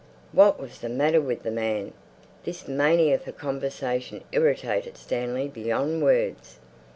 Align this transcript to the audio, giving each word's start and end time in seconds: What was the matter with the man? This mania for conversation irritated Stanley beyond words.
What 0.31 0.59
was 0.59 0.79
the 0.79 0.89
matter 0.89 1.21
with 1.21 1.43
the 1.43 1.51
man? 1.51 1.93
This 2.43 2.67
mania 2.67 3.19
for 3.19 3.31
conversation 3.31 4.23
irritated 4.31 4.97
Stanley 4.97 5.47
beyond 5.47 6.01
words. 6.01 6.57